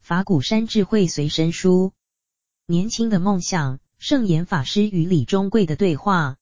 [0.00, 1.92] 法鼓山智慧随身书，
[2.66, 6.36] 年轻的梦想，圣严法师与李中贵的对话。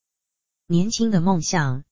[0.67, 1.85] 年轻的梦想，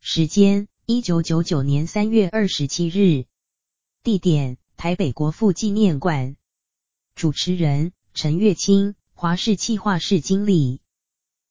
[0.00, 3.26] 时间：一九九九年三月二十七日，
[4.02, 6.36] 地点：台北国父纪念馆。
[7.14, 10.80] 主持人：陈月清，华氏企划室经理。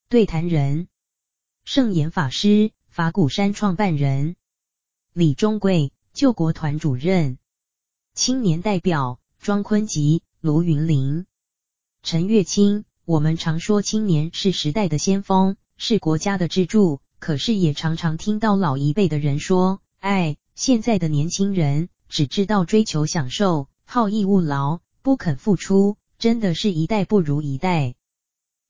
[0.08, 0.88] 对谈人：
[1.64, 4.36] 圣严法师，法鼓山创办人。
[5.12, 7.38] 李忠贵，救国团主任。
[8.14, 9.20] 青年代表。
[9.38, 11.24] 庄坤吉、卢云林、
[12.02, 27.94] 陈月清，我们常说青年是时代的先锋，是国家的支柱，可是也常常听到老一辈的人说：“哎，现在的年轻人只知道追求享受，好逸恶劳，不肯付出，真的是一代不如一代。”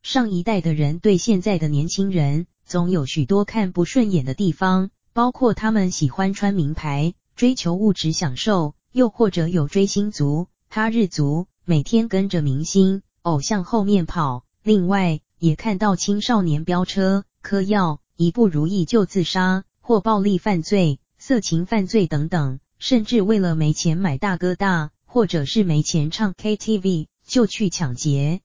[0.02, 10.46] 上一代的人对现在的年轻人总有许多看不顺眼的地方，包括他们喜欢穿名牌，追求物质享受，又或者有追星族。
[10.68, 28.40] 他日族每天跟着明星偶像后面跑，另外也看到青少年飙车、嗑药，一不如意就自杀或暴力犯罪、色情犯罪等等，甚至为了没钱买大哥大，或者是没钱唱 KTV 就去抢劫。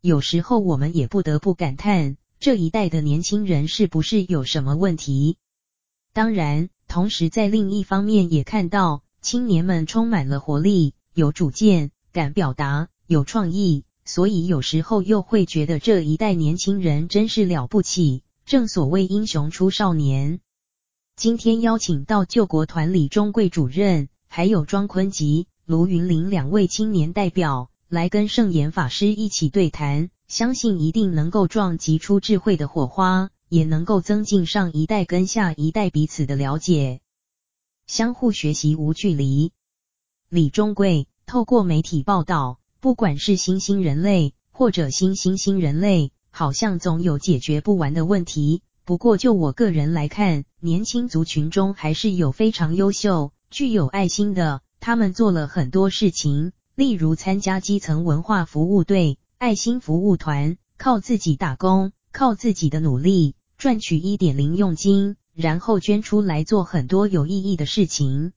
[0.00, 5.36] 有时候我们也不得不感叹，这一代的年轻人是不是有什么问题？
[6.12, 10.94] 当然，同时在另一方面也看到青年们充满了活力。
[11.12, 18.22] 有主见，敢表达，有创意，所以有时候又会觉得这一代年轻人真是了不起。
[18.46, 20.40] 正所谓英雄出少年。
[21.20, 37.02] 今天邀请到救国团李中贵主任，还有庄坤吉、卢云林两位青年代表来跟圣严法师一起对谈，相信一定能够撞击出智慧的火花，也能够增进上一代跟下一代彼此的了解，
[37.86, 39.52] 相互学习无距离。
[40.30, 48.62] 李中贵透过媒体报道，不管是新兴人类或者新新兴人类，好像总有解决不完的问题。
[48.90, 54.62] 不过就我个人来看，年轻族群中还是有非常优秀、具有爱心的。
[54.80, 68.32] 他们做了很多事情，例如参加基层文化服务队、爱心服务团，靠自己打工，靠自己的努力赚取一点零用金，然后捐出来做很多有意义的事情。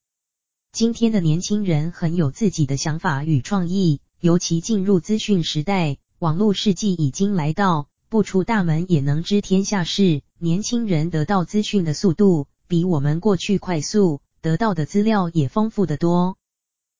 [0.71, 10.21] 今天的年轻人很有自己的想法与创意，尤其进入资讯时代，网络世纪已经来到，不出大门也能知天下事。
[10.37, 16.37] 年轻人得到资讯的速度比我们过去快速，得到的资料也丰富得多。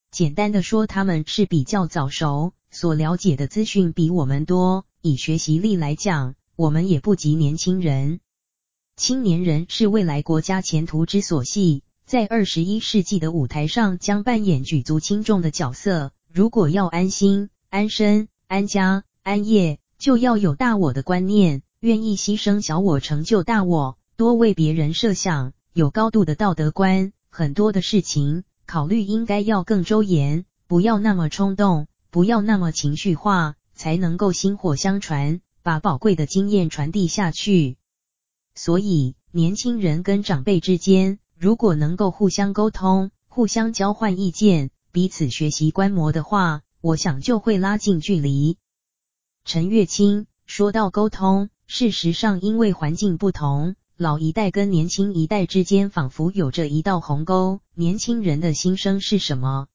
[0.10, 4.88] 简单的说，他们是比较早熟，所了解的资讯比我们多。
[5.04, 8.20] 以学习力来讲，我们也不及年轻人。
[8.96, 11.84] 青年人是未来国家前途之所系。
[12.08, 16.12] 在二十一世纪的舞台上，将扮演举足轻重的角色。
[16.28, 27.14] 如果要安心、安身、安家、安业，就要有大我的观念，愿意牺牲小我成就大我，多为别人设想，有高度的道德观。
[27.30, 37.78] 很多的事情考虑应该要更周延，不要那么冲动，不要那么情绪化，才能够薪火相传，把宝贵的经验传递下去。
[38.56, 48.58] 所以，年轻人跟长辈之间，如果能够互相沟通、互相交换意见、彼此学习观摩的话，我想就会拉近距离。
[49.46, 57.60] 陈月清说到沟通，事实上因为环境不同，老一代跟年轻一代之间仿佛有着一道鸿沟。
[57.76, 59.68] 年轻人的心声是什么？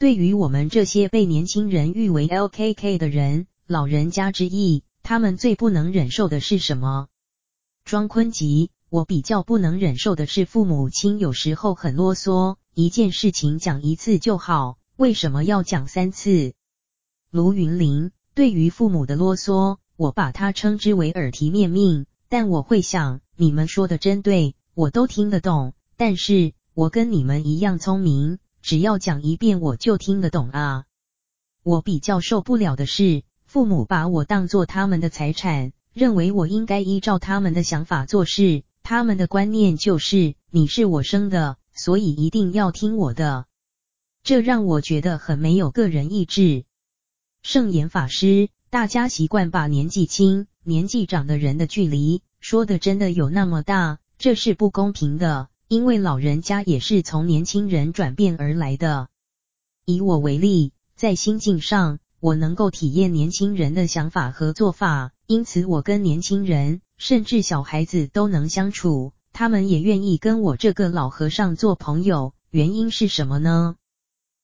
[0.00, 7.06] 对于我们这些被年轻人誉为 LKK 的人，老人家之意，他们最不能忍受的是什么？
[7.84, 8.70] 庄坤吉。
[8.90, 16.54] 我比较不能忍受的是父母亲有时候很啰嗦，一件事情讲一次就好，为什么要讲三次？
[17.30, 30.84] 卢云林，对于父母的啰嗦，我把它称之为耳提面命，但我会想，你们说的真对，我都听得懂，但是我跟你们一样聪明，只要讲一遍我就听得懂啊。
[31.64, 38.62] 我比较受不了的是，父母把我当做他们的财产，认为我应该依照他们的想法做事。
[38.84, 43.46] 他们的观念就是你是我生的，所以一定要听我的，
[44.22, 46.66] 这让我觉得很没有个人意志。
[47.42, 59.08] 圣严法师，大家习惯把年纪轻、年纪长的人的距离说的真的有那么大，这是不公平的，因为老人家也是从年轻人转变而来的。
[59.86, 72.34] 以我为例，在心境上，我能够体验年轻人的想法和做法，因此我跟年轻人，甚至小孩子都能相处，他们也愿意跟我这个老和尚做朋友。
[72.50, 73.76] 原因是什么呢？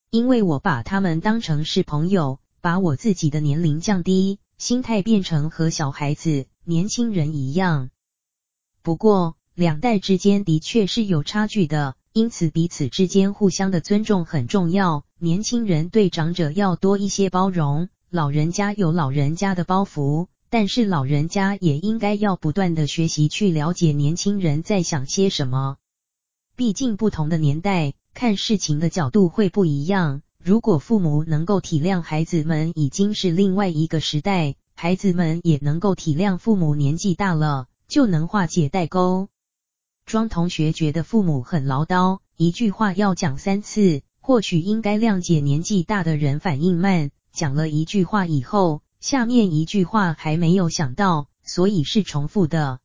[0.09, 7.91] 因为我把他们当成是朋友，把我自己的年龄降低，心态变成和小孩子、年轻人一样。
[8.81, 15.05] 不过，两代之间的确是有差距的，因此彼此之间互相的尊重很重要。
[15.19, 25.77] 年轻人对长者要多一些包容，老人家有老人家的包袱，但是老人家也应该要不断的学习去了解年轻人在想些什么。
[26.55, 30.23] 毕竟不同的年代，看事情的角度会不一样。
[30.45, 39.27] 如果父母能够体谅孩子们，已经是另外一个时代；孩子们也能够体谅父母年纪大了，就能化解代沟。
[40.05, 52.79] 庄同学觉得父母很唠叨，一句话要讲三次，或许应该谅解年纪大的人反应慢，讲了一句话以后，下面一句话还没有想到，所以是重复的。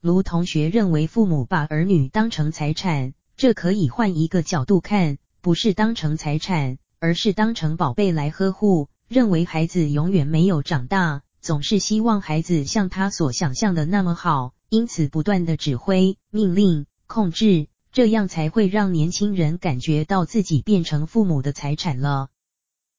[0.00, 8.88] 卢同学认为父母把儿女当成财产，这可以换一个角度看，不是当成财产，而是当成宝贝来呵护。
[9.08, 22.28] 认为孩子永远没有长大，总是希望孩子像他所想象的那么好，因此不断的指挥、命令、控制，这样才会让年轻人感觉到自己变成父母的财产了。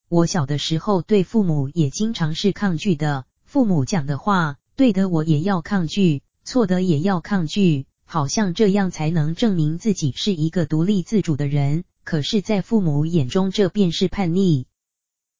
[0.07, 6.24] 我小的时候对父母也经常是抗拒的，父母讲的话，对的我也要抗拒。
[6.45, 11.83] 错的也要抗拒，好像这样才能证明自己是一个独立自主的人。
[12.10, 14.66] 可是，在父母眼中，这便是叛逆。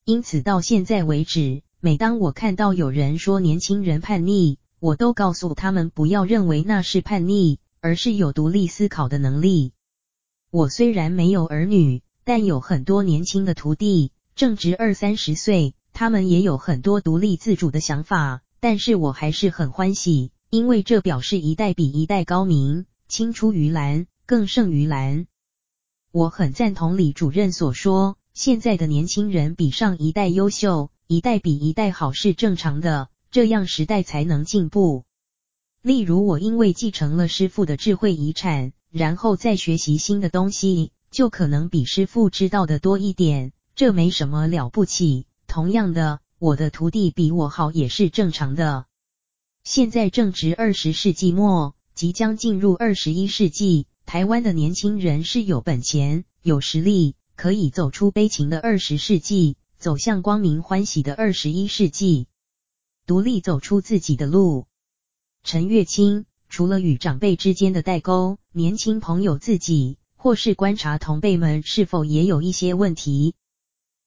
[0.06, 9.74] 因此，到现在为止，每当我看到有人说年轻人叛逆，我都告诉他们不要认为那是叛逆，而是有独立思考的能力。
[10.52, 20.32] 我虽然没有儿女，但有很多年轻的徒弟，正值二三十岁，他们也有很多独立自主的想法，但是我还是很欢喜。
[20.52, 25.26] 因为这表示一代比一代高明，青出于蓝更胜于蓝。
[26.12, 35.04] 我很赞同李主任所说，现在的年轻人比上一代优秀，一代比一代好是正常的，这样时代才能进步。
[35.84, 45.28] 例如，我因为继承了师傅的智慧遗产，然后再学习新的东西，就可能比师傅知道的多一点，这没什么了不起。
[45.46, 48.88] 同样的，我的徒弟比我好也是正常的。
[49.64, 53.86] 现在正值二十世纪末，即将进入二十一世纪。
[54.10, 62.26] 台湾的年轻人是有本钱、有实力，可以走出悲情的二十世纪，走向光明欢喜的二十一世纪，
[63.06, 64.66] 独立走出自己的路。
[65.44, 73.36] 陈月清，除了与长辈之间的代沟，年轻朋友自己或是观察同辈们是否也有一些问题。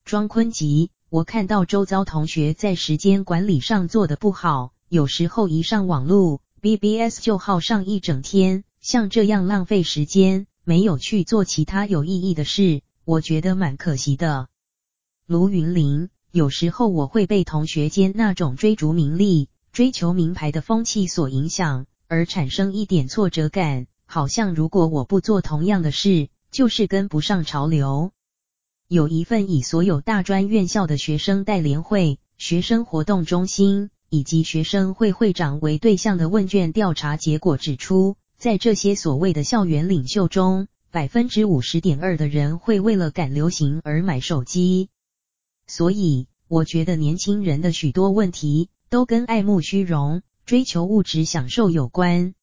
[0.04, 4.72] 庄坤吉，我看到周遭同学在时间管理上做得不好。
[4.88, 14.48] 有时候一上网络，BBS 就耗上一整天，像这样浪费时间，没有去做其他有意义的事，我觉得蛮可惜的。
[15.24, 28.10] 卢云林，有时候我会被同学间那种追逐名利、追求名牌的风气所影响，而产生一点挫折感，好像如果我不做同样的事，就是跟不上潮流。
[28.88, 33.90] 有一份以所有大专院校的学生代联会、学生活动中心。
[34.14, 44.88] 以及学生会会长为对象的问卷调查结果指出，在这些所谓的校园领袖中，百分之五十点二的人会为了赶流行而买手机。
[45.68, 52.34] 所以，我觉得年轻人的许多问题都跟爱慕虚荣、追求物质享受有关。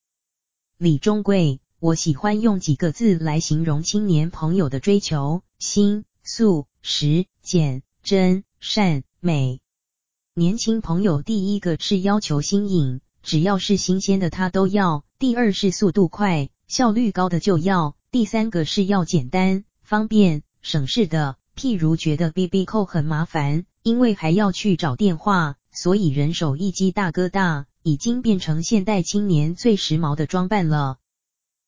[0.77, 9.60] 李中贵，我喜欢用几个字来形容青年朋友的追求：新、素、实、简、真、善、美。
[10.34, 21.38] 年轻朋友第一个是要求新颖，只要是新鲜的他都要；第二是速度快，效率高的就要；第三个是要简单、方便、省事的。
[21.56, 31.00] 譬如觉得 BB Call 很麻烦，因为还要去找电话，所以人手一机大哥大，已经变成现代青年最时髦的装扮了。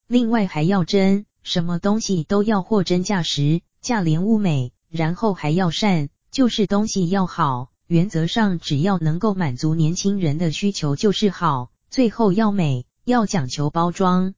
[0.07, 7.70] 另外还要真，什么东西都要货真价实、价廉物美，然后还要善，就是东西要好。
[7.91, 11.73] 原则上，只要能够满足年轻人的需求就是好。
[11.89, 14.33] 最后要美，要讲求包装。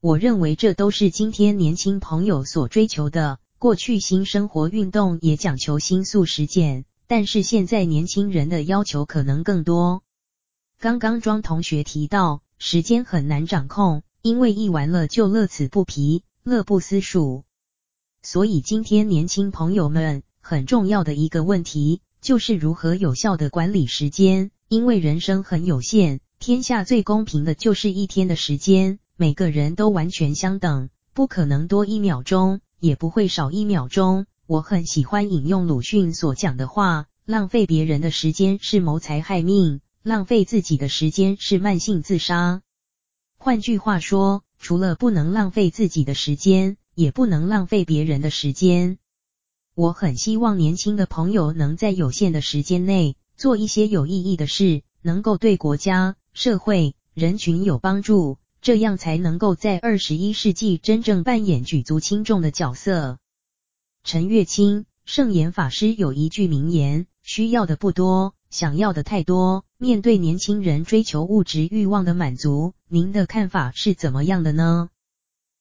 [0.00, 3.38] 我认为这都是今天年轻朋友所追求的。
[3.58, 10.02] 过去新生活运动也讲求新素实践，但是现在年轻人的要求可能更多。
[10.78, 17.44] 刚刚庄同学提到，时间很难掌控，因为一玩了就乐此不疲，乐不思蜀。
[18.22, 24.50] 所以今天年轻朋友们很重要的一个问题，就是如何有效地管理时间。
[24.68, 34.26] 因为人生很有限，天下最公平的就是一天的时间，每个人都完全相等，不可能多一秒钟，也不会少一秒钟。
[34.46, 42.62] 我很喜欢引用鲁迅所讲的话：浪费别人的时间是谋财害命，浪费自己的时间是慢性自杀。
[43.36, 48.98] 换句话说，除了不能浪费自己的时间，也不能浪费别人的时间。
[49.80, 63.16] 我很希望年轻的朋友能在有限的时间内做一些有意义的事，能够对国家、社会、人群有帮助，这样才能够在二十一世纪真正扮演举足轻重的角色。
[64.04, 69.64] 陈月清圣严法师有一句名言：需要的不多，想要的太多。
[69.78, 74.90] 面对年轻人追求物质欲望的满足，您的看法是怎么样的呢？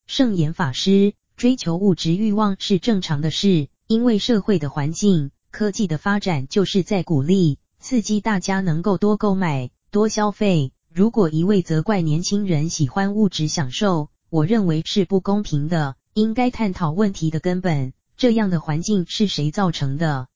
[0.08, 10.72] 圣严法师，追求物质欲望是正常的事，因为社会的环境、科技的发展就是在鼓励、刺激大家能够多购买、多消费。
[10.94, 15.96] 如果一味责怪年轻人喜欢物质享受，我认为是不公平的。
[16.14, 20.28] 应该探讨问题的根本，这样的环境是谁造成的？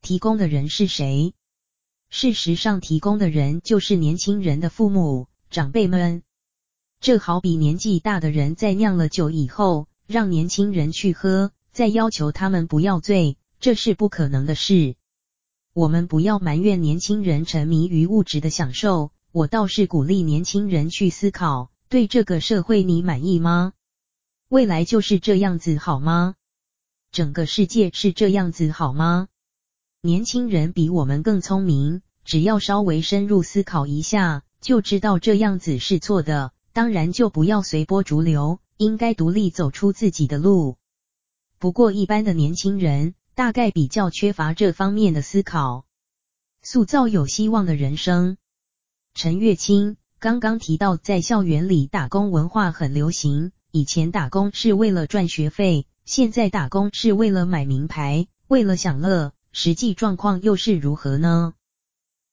[0.00, 1.34] 提供的人是谁？
[2.08, 6.22] 事实上，提供的人就是年轻人的父母、长辈们。
[7.00, 14.94] 这好比年纪大的人在酿了酒以后，让年轻人去喝，再要求他们不要醉，这是不可能的事。
[15.74, 23.74] 我们不要埋怨年轻人沉迷于物质的享受，我倒是鼓励年轻人去思考：对这个社会你满意吗？
[24.48, 26.34] 未来就是这样子好吗？
[27.12, 29.28] 整个世界是这样子好吗？
[30.00, 36.52] 年轻人比我们更聪明，只要稍微深入思考一下，就知道这样子是错的。
[36.72, 40.78] 当然，就不要随波逐流，应该独立走出自己的路。
[41.58, 45.86] 不过，一般的年轻人大概比较缺乏这方面的思考，
[46.62, 48.36] 塑造有希望的人生。
[49.14, 59.32] 陈月清刚刚提到，在校园里打工文化很流行，以前打工是为了赚学费，现在打工是为了买名牌，为了享乐。
[59.52, 61.54] 实际状况又是如何呢？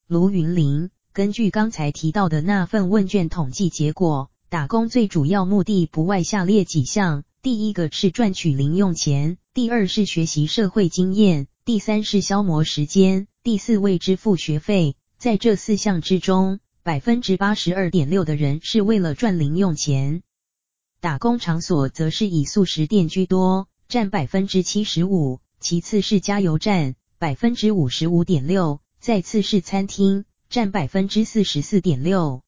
[0.08, 14.96] 卢云林，根据刚才提到的那份问卷统计结果，打工最主要目的不外下列几项：第一个是赚取零用钱，第二是学习社会经验，第三是消磨时间，第四为支付学费。
[15.18, 20.24] 在这四项之中，百分之八十二点六的人是为了赚零用钱。
[21.02, 26.96] 打工场所则是以素食店居多，占百分之七十五，其次是加油站。
[27.20, 32.42] 百分之五十五点六，再次是餐厅，占百分之四十四点六。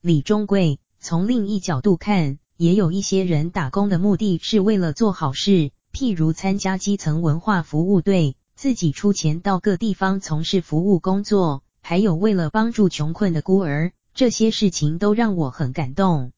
[0.00, 16.30] 李中贵，从另一角度看，也有一些人打工的目的是为了做好事，譬如参加基层文化服务队，自己出钱到各地方从事服务工作，还有为了帮助穷困的孤儿，这些事情都让我很感动。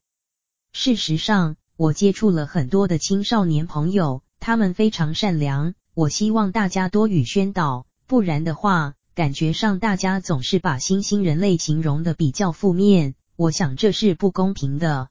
[0.73, 5.75] 事实上，我接触了很多的青少年朋友，他们非常善良。
[5.93, 15.09] 我希望大家多予宣导，不然的话，感觉上大家总是把新兴人类形容的比较负面，我想这是不公平的。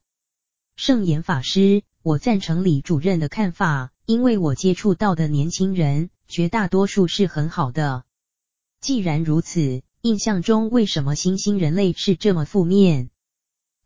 [0.77, 8.05] 圣严法师，我赞成李主任的看法，因为我接触到的年轻人绝大多数是很好的。
[8.83, 13.09] 既然如此，印象中为什么新兴人类是这么负面？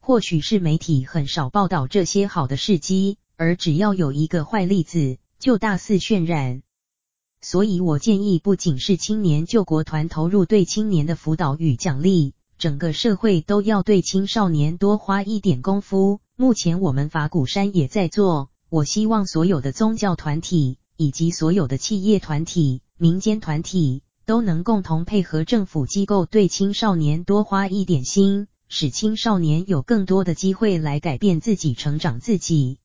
[0.00, 6.60] 或许是媒体很少报道这些好的事迹，而只要有一个坏例子，就大肆渲染。
[7.40, 16.20] 所以我建议，不仅是青年救国团投入对青年的辅导与奖励，整个社会都要对青少年多花一点功夫。
[16.40, 32.78] 目前我们法鼓山也在做，我希望所有的宗教团体以及所有的企业团体、民间团体都能共同配合政府机构，对青少年多花一点心，使青少年有更多的机会来改变自己、成长自己。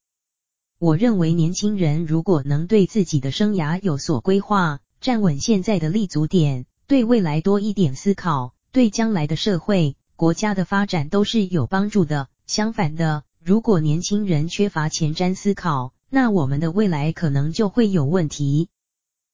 [0.77, 12.27] 我认为年轻人如果能对自己的生涯有所规划，站稳现在的立足点，对未来多一点思考，对将来的社会、国家的发展都是有帮助的。
[12.47, 18.69] 相反的，如果年轻人缺乏前瞻思考，那我们的未来可能就会有问题。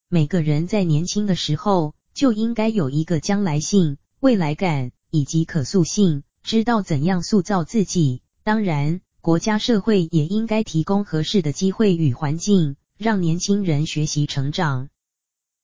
[0.09, 8.21] 每个人在年轻的时候就应该有一个将来性、未来感以及可塑性，知道怎样塑造自己。
[8.43, 8.99] 当然。
[9.21, 14.89] 国家社会也应该提供合适的机会与环境，让年轻人学习成长。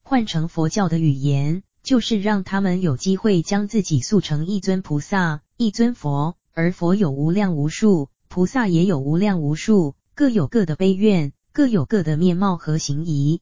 [0.03, 6.37] 换成佛教的语言，就是让他们有机会将自己塑成一尊菩萨、一尊佛。
[6.53, 13.41] 而佛有无量无数，菩萨也有无量无数，各有各的悲愿，各有各的面貌和行仪。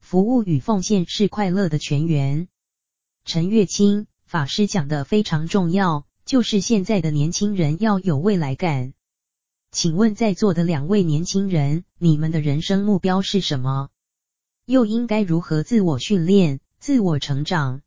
[0.00, 2.48] 服务与奉献是快乐的泉源。
[3.24, 8.92] 陈月清法师讲的非常重要，就是现在的年轻人要有未来感。
[9.70, 13.90] 请问在座的两位年轻人，你们的人生目标是什么？
[14.66, 17.82] 又应该如何自我训练、自我成长？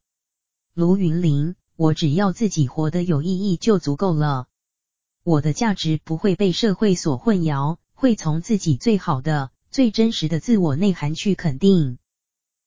[0.73, 4.47] 卢云林，我只要自己活得有意义就足够了。
[5.23, 11.97] 我的价值不会被社会所混淆，会从自己最好的、最真实的自我内涵去肯定。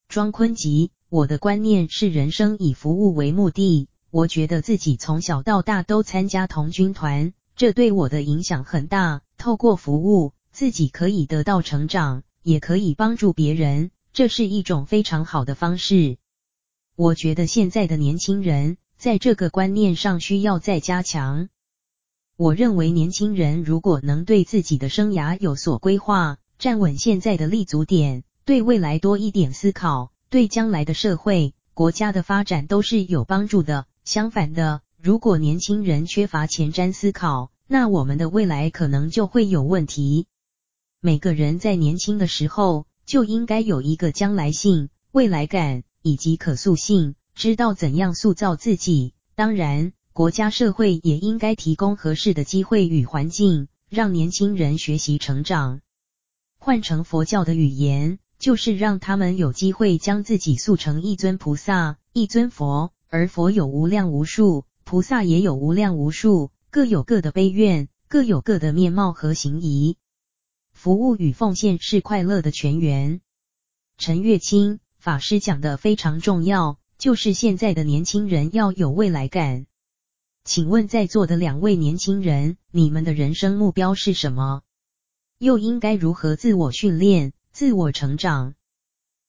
[0.09, 3.89] 庄坤吉，我的观念是人生以服务为目的。
[4.11, 9.21] 我觉得自己从小到大都参加童军团，这对我的影响很大。
[9.37, 16.17] 透过服务，自己可以得到成长，也可以帮助别人，这是一种非常好的方式。
[16.95, 21.51] 我觉得现在的年轻人在这个观念上需要再加强。
[22.39, 28.25] 我认为年轻人如果能对自己的生涯有所规划，站稳现在的立足点。
[28.45, 33.87] 对未来多一点思考，对将来的社会、国家的发展都是有帮助的。
[34.05, 40.27] 相反的，如果年轻人缺乏前瞻思考，那我们的未来可能就会有问题。
[41.01, 49.15] 每个人在年轻的时候就应该有一个将来性、未来感以及可塑性，知道怎样塑造自己。
[49.35, 55.83] 当然，国家社会也应该提供合适的机会与环境，让年轻人学习成长。
[56.59, 58.19] 换成佛教的语言。
[58.39, 69.97] 就是让他们有机会将自己塑成一尊菩萨、一尊佛，而佛有无量无数，菩萨也有无量无数，各有各的悲愿，各有各的面貌和行仪。
[70.73, 73.21] 服务与奉献是快乐的泉源。
[73.99, 79.67] 陈月清法师讲的非常重要，就是现在的年轻人要有未来感。
[80.47, 84.63] 请问在座的两位年轻人，你们的人生目标是什么？
[85.39, 87.33] 又应该如何自我训练？
[87.51, 88.55] 自我成长，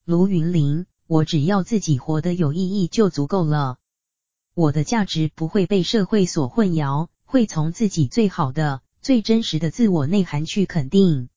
[0.05, 3.79] 卢云林，我只要自己活得有意义就足够了。
[4.53, 11.29] 我的价值不会被社会所混淆，会从自己最好的、最真实的自我内涵去肯定。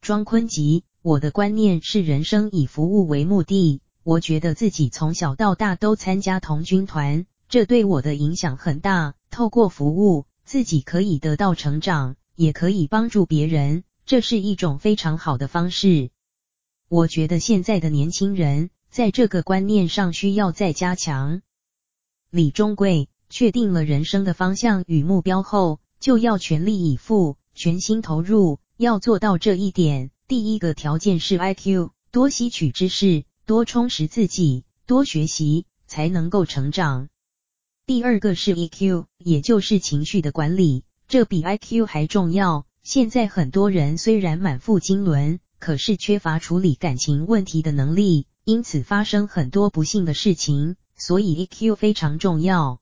[0.00, 3.82] 庄坤吉，我的观念是人生以服务为目的。
[4.04, 9.12] 我觉得自己从小到大都参加童军团，这对我的影响很大。
[9.30, 13.84] 透过服务，自己可以得到成长，也可以帮助别人。
[14.06, 16.08] 这是一种非常好的方式。
[16.88, 21.42] 我觉得现在的年轻人在这个观念上需要再加强。
[22.30, 28.60] 李忠贵，确定了人生的方向与目标后，就要全力以赴、全心投入。
[28.78, 37.10] 要做到这一点，第一个条件是 IQ，多吸取知识，多充实自己，多学习，才能够成长。
[37.92, 42.64] 第二个是 EQ，也就是情绪的管理，这比 IQ 还重要。
[42.82, 50.76] 现在很多人虽然满腹经纶，可是缺乏处理感情问题的能力，因此发生很多不幸的事情。
[50.96, 52.80] 所以 EQ 非常重要。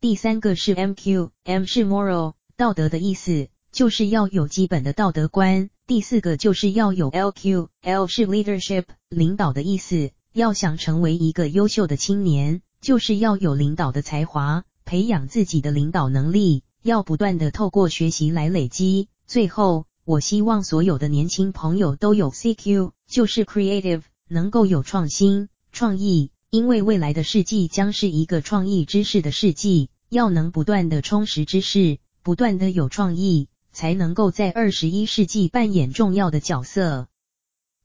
[0.00, 5.68] 第三个是 MQ，M 是 moral，道德的意思，就是要有基本的道德观。
[5.88, 10.12] 第四个就是要有 LQ，L 是 leadership，领导的意思。
[10.32, 19.08] 要想成为一个优秀的青年，就是要有领导的才华，培养自己的领导能力，要不断的透过学习来累积。
[19.26, 37.08] 最后，我希望所有的年轻朋友都有 CQ，就是 creative，能够有创新、创意，因为未来的世纪将是一个创意知识的世纪，要能不断的充实知识，不断的有创意，才能够在二十一世纪扮演重要的角色。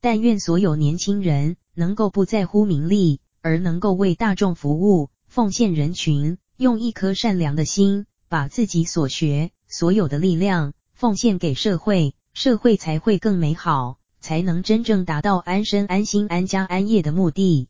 [0.00, 10.72] 但愿所有年轻人能够不在乎名利，而能够为大众服务，奉献人群，用一颗善良的心，把自己所学、所有的力量。
[10.94, 17.68] 奉献给社会，社会才会更美好，才能真正达到安身安心、安家安业的目的。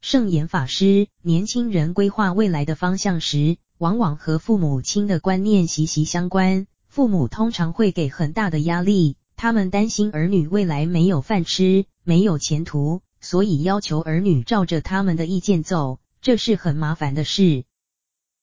[0.00, 6.66] 圣严法师，年轻人规划未来的方向时，往往和父母亲的观念息息相关。
[6.88, 17.64] 父母通常会给很大的压力，他们担心儿女未来没有饭吃、没有前途，所以要求儿女照着他们的意见走，这是很麻烦的事。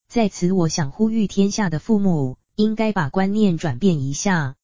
[0.08, 2.38] 在此，我想呼吁天下的父母。
[2.56, 4.56] 应该把观念转变一下。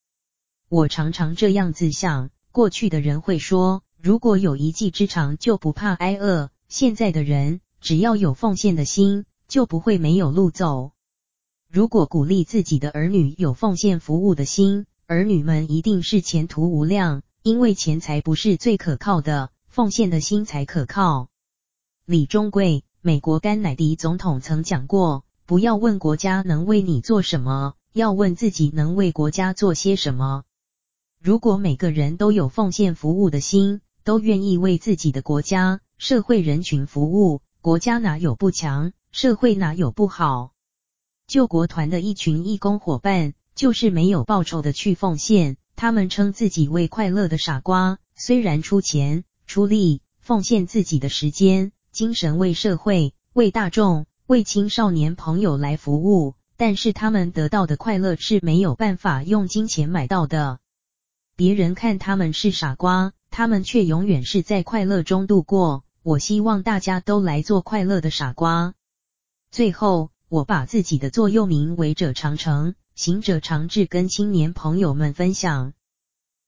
[0.68, 10.92] 我常常这样子想：过去的人会说，如果有一技之长，就不怕挨饿；现在的人只要有奉献的心，就不会没有路走。
[11.68, 17.22] 如果鼓励自己的儿女有奉献服务的心，儿女们一定是前途无量。
[17.42, 21.28] 因为钱财不是最可靠的，奉献的心才可靠。
[22.04, 27.72] 李忠贵，美国甘乃迪总统曾讲过：不要问国家能为你做什么。
[27.94, 30.44] 要问自己能为国家做些什么？
[31.18, 37.40] 如果每个人都有奉献服务的心，都愿意为自己的国家、社会人群服务。
[37.62, 38.92] 国家哪有不强？
[39.10, 40.52] 社会哪有不好？
[41.26, 45.56] 救国团的一群义工伙伴，就是没有报酬的去奉献。
[45.76, 60.58] 他们称自己为快乐的傻瓜，虽然出钱出力，奉献自己的时间、精神为社会、为大众、为青少年朋友来服务，但是他们得到的快乐是没有办法用金钱买到的。
[61.36, 65.84] 别人看他们是傻瓜，他们却永远是在快乐中度过。
[66.02, 68.72] 我希望大家都来做快乐的傻瓜。
[69.50, 75.74] 最后，我把自己的座右铭“为者常成，行者常志”跟青年朋友们分享。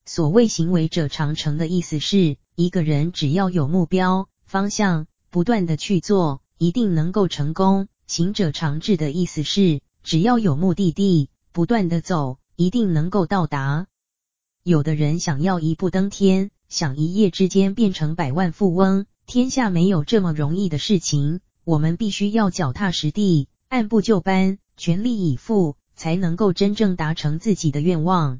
[0.06, 13.88] 所谓“行为者常成”的意思是，一个人只要有目标、方向，不断的去做，一定能够成功；“行者常至”的意思是，只要有目的地，不断的走，一定能够到达。
[14.62, 19.06] 有的人想要一步登天，想一夜之间变成百万富翁。
[19.26, 28.38] 天下没有这么容易的事情，我们必须要脚踏实地，按部就班，全力以赴，才能够真正达成自己的愿望。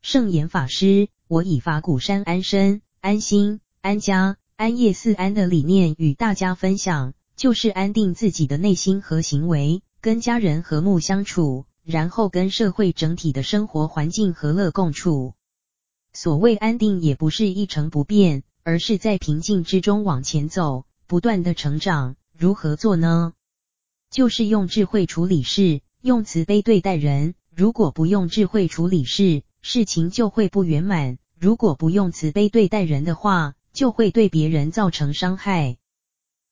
[0.00, 15.34] 圣严法师，我以法鼓山安身、安心、安家、安业四安的理念与大家分享，就是安定自己的内心和行为，跟家人和睦相处，然后跟社会整体的生活环境和乐共处。
[16.12, 18.42] 所谓安定，也不是一成不变。
[18.64, 22.16] 而是在平静之中往前走，不断的成长。
[22.36, 23.32] 如何做呢？
[24.10, 27.34] 就是用智慧处理事，用慈悲对待人。
[27.54, 35.76] 如果不用智慧处理事，事情就会不圆满；如果不用慈悲对待人的话，就会对别人造成伤害。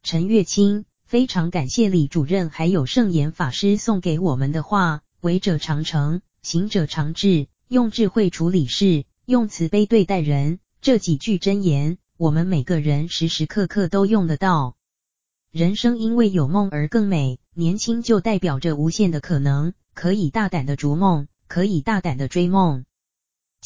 [0.04, 10.60] 陈月清，非常感谢李主任还有圣严法师送给我们的话：为者常成，行者常至，用智慧处理事，用慈悲对待人。
[10.80, 11.98] 这几句真言。
[12.16, 14.76] 我们每个人时时刻刻都用得到。
[15.50, 22.86] 人生因为有梦而更美，年轻就代表着无限的可能，可以大胆的逐梦，可以大胆的追梦。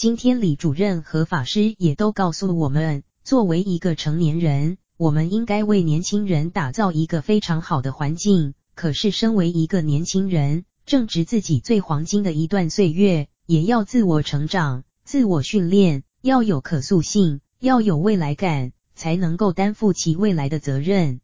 [0.01, 8.55] 今天李主任和法师也都告诉我们，作为一个成年人，我们应该为年轻人打造一个非常好的环境。
[8.75, 17.43] 可是，身为一个年轻人，正值自己最黄金的一段岁月，也要自我成长、自我训练，要有可塑性。
[17.59, 21.21] 要有未来感，才能够担负起未来的责任。